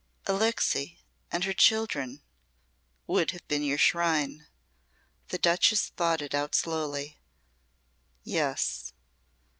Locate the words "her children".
1.43-2.23